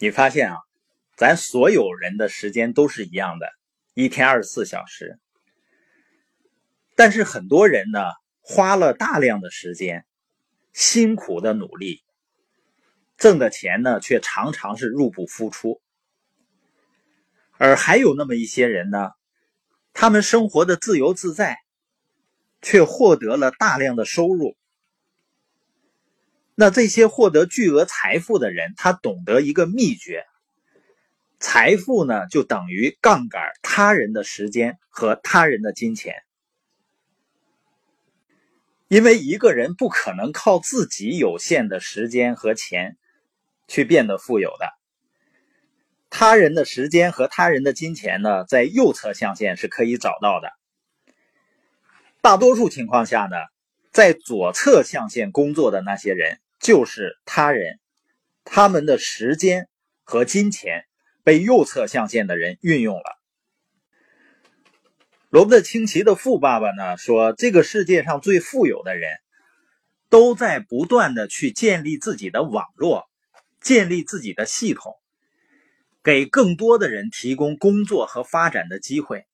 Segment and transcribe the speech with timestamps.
[0.00, 0.58] 你发现啊，
[1.16, 3.48] 咱所有人的时间都是一样的，
[3.94, 5.18] 一天二十四小时。
[6.94, 8.00] 但是很多人呢，
[8.40, 10.04] 花了大量的时间，
[10.72, 12.02] 辛苦的努力，
[13.16, 15.80] 挣的钱呢，却常常是入不敷出。
[17.56, 19.10] 而还有那么一些人呢，
[19.92, 21.58] 他们生活的自由自在，
[22.62, 24.56] 却获得了大量的收入。
[26.60, 30.24] 那这些获得巨额财富的人，他懂得一个秘诀：
[31.38, 36.16] 财富呢，就等于杠杆他人的时间和他人的金钱。
[38.88, 42.96] 因为一个人不可能靠自己有限的时间和钱
[43.68, 44.66] 去变得富有的。
[46.10, 50.50] 他人的时间和他人的金钱呢，在右侧象限是可以找到的。
[52.20, 53.36] 大多数情况下呢，
[53.92, 56.40] 在左侧象限工作的那些人。
[56.60, 57.78] 就是他人，
[58.44, 59.68] 他们的时间
[60.04, 60.84] 和金钱
[61.22, 63.18] 被右侧象限的人运用了。
[65.30, 69.10] 罗伯特清崎的富爸爸呢说，这个世界上最富有的人，
[70.08, 73.10] 都在不断的去建立自己的网络，
[73.60, 74.94] 建立自己的系统，
[76.02, 79.26] 给更多的人提供工作和发展的机会，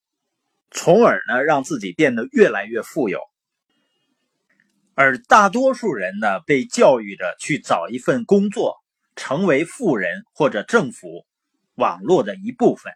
[0.73, 3.21] 从而呢让自己变得越来越富有。
[4.95, 8.77] 而大多数人呢，被教育着去找一份工作，
[9.17, 11.27] 成为富人或者政府
[11.75, 12.93] 网络的一部分。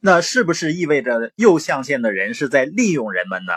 [0.00, 3.52] 那是不是意味着右象限的人是在利用人们呢？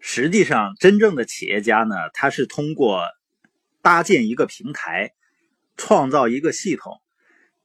[0.00, 3.02] 实际上，真正的企业家呢，他是通过
[3.82, 5.12] 搭建一个平台，
[5.76, 7.00] 创造一个系统，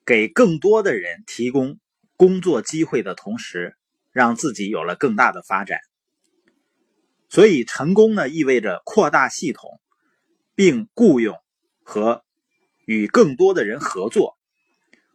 [0.05, 1.79] 给更多的人提供
[2.15, 3.75] 工作机会的同时，
[4.11, 5.79] 让自己有了更大的发展。
[7.29, 9.81] 所以，成功呢意味着扩大系统，
[10.55, 11.35] 并雇佣
[11.83, 12.23] 和
[12.85, 14.37] 与更多的人合作。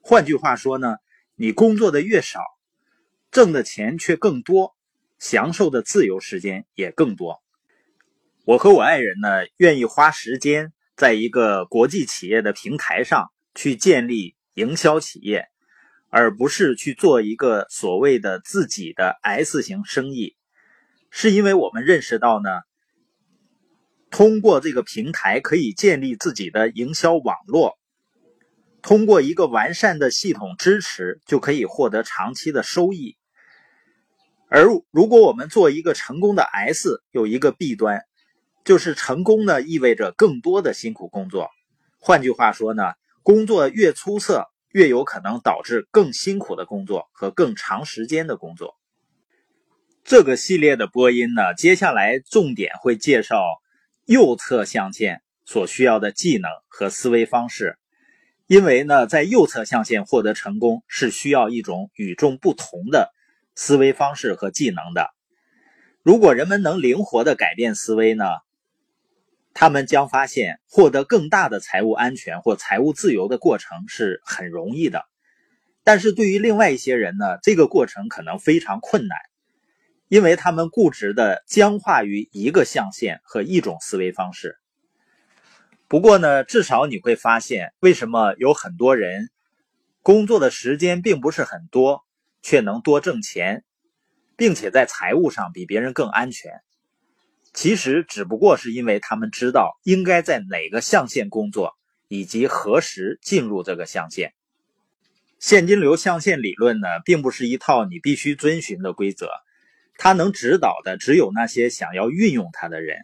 [0.03, 0.97] 换句话说呢，
[1.37, 2.41] 你工作的越少，
[3.31, 4.77] 挣的钱却更多，
[5.19, 7.43] 享受的自由时间也更多。
[8.45, 15.47] 我和我爱人呢，愿意花时间在一个国际企业的平台上去建立营销企业，
[16.11, 20.37] 而不是去做一个所谓的自己的 S 型生意。
[21.15, 22.49] 是因为我们认识到呢，
[24.11, 27.79] 通过这个平台可以建立自己的营销网络，
[28.81, 33.19] 通过一个完善的系统支持，就可以获得长期的收益。
[34.49, 38.01] 而如果我们做一个成功的 S，有一个弊端，
[38.65, 41.51] 就是成功呢意味着更多的辛苦工作。
[41.99, 48.75] 换句话说呢，工作越出色，越有可能导致更辛苦的工作和更长时间的工作。
[50.05, 53.41] 这个系列的播音呢，接下来重点会介绍
[54.05, 57.79] 右侧象限所需要的技能和思维方式。
[58.49, 63.15] 因为呢，在右侧象限获得成功是需要一种与众不同的
[63.55, 65.09] 思维方式和技能的。
[66.03, 68.25] 如果人们能灵活的改变思维呢，
[69.55, 75.05] 他们将发现获得更大的财务安全或财务自由的过程是很容易的。
[75.85, 79.17] 但是对于另外一些人呢，这个过程可能非常困难。
[80.13, 84.59] 因为他们固执的僵化于一个象限和一种思维方式。
[85.89, 89.31] 不过呢，至少你会发现，为什么有很多人
[90.03, 92.05] 工作的时间并不是很多，
[92.43, 93.65] 却能多挣钱，
[94.37, 96.61] 并且在财务上比别人更安全？
[97.55, 101.73] 其实只不过是因为他们知道应该在哪个象限工作，
[102.09, 104.35] 以及何时进入这个象限。
[105.39, 109.31] 现金流象限理论呢，并不是一套你必须遵循的规则。
[109.97, 112.99] 他能指导的只有那些想要运用他的人，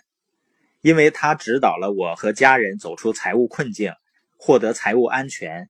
[0.80, 3.92] 因为他指导了我和家人走出财务困境，
[4.36, 5.68] 获得财务安全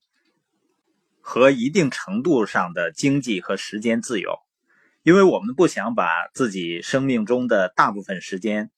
[1.20, 4.38] 和一定程度上的经济和时间自由。
[5.02, 8.70] 因为我们不想把自己生命中的大部分时间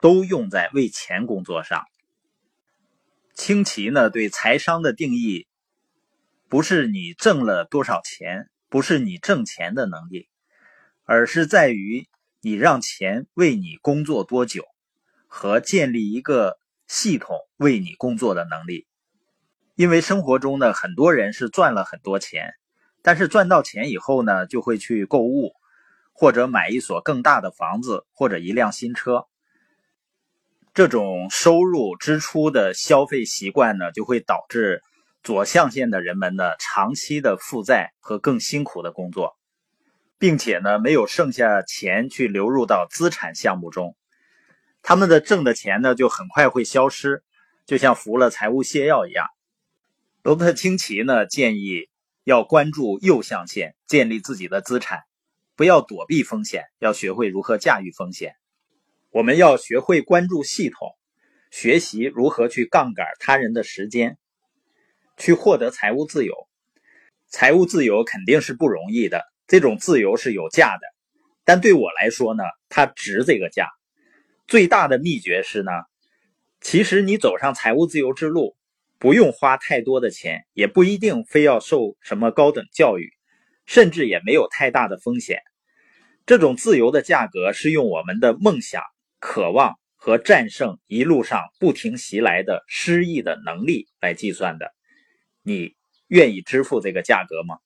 [0.00, 1.84] 都用在为钱工作上。
[3.34, 5.46] 清奇呢，对财商的定义
[6.48, 10.28] 不是你挣了多少钱，不是你挣钱的能力。
[11.04, 12.08] 而是在于
[12.40, 14.64] 你让钱为你工作多久，
[15.26, 18.86] 和建立一个系统为你工作的能力。
[19.74, 22.54] 因为生活中呢，很多人是赚了很多钱，
[23.02, 25.52] 但是赚到钱以后呢，就会去购物，
[26.12, 29.26] 或者买一所更大的房子，或者一辆新车。
[30.72, 34.82] 这种收入支出的消费习惯呢，就会导致
[35.22, 39.36] 左象限的人们呢，长期的负债和更辛苦的工作。
[40.24, 43.94] 并且呢，没有剩下钱去流入到资产项目中，
[44.80, 47.22] 他们的挣的钱呢就很快会消失，
[47.66, 49.26] 就像服了财务泻药一样。
[50.22, 51.90] 罗伯特清崎呢建议
[52.22, 55.00] 要关注右象限，建立自己的资产，
[55.56, 58.34] 不要躲避风险，要学会如何驾驭风险。
[59.10, 60.96] 我们要学会关注系统，
[61.50, 64.16] 学习如何去杠杆他人的时间，
[65.18, 66.34] 去获得财务自由。
[67.28, 70.80] 财务自由肯定是不容易的，这种自由是有价的，
[71.44, 73.68] 但对我来说呢，它值这个价。
[74.46, 75.70] 最大的秘诀是呢，
[76.60, 78.56] 其实你走上财务自由之路，
[78.98, 83.12] 不用花太多的钱，也不一定非要受什么高等教育，
[83.66, 85.40] 甚至也没有太大的风险。
[86.26, 88.82] 这种自由的价格是用我们的梦想。
[89.20, 94.74] 渴望和战胜一路上不停袭来的失意的能力来计算的，
[95.42, 95.74] 你
[96.08, 97.56] 愿意支付这个价格吗？